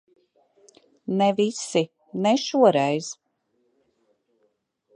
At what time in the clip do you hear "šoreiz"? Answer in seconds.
2.45-3.13